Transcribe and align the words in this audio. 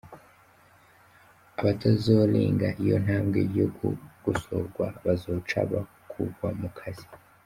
"Abatazorenga 1.59 2.67
iyo 2.83 2.95
ntambwe 3.03 3.39
yo 3.57 3.67
kugosogwa 3.77 4.85
bazoca 5.05 5.59
bakugwa 5.71 6.47
mu 6.61 6.69
kazi. 6.77 7.07